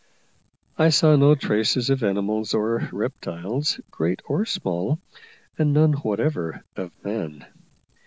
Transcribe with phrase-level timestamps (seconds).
[0.79, 4.97] I saw no traces of animals or reptiles, great or small;
[5.59, 7.45] and none whatever of man.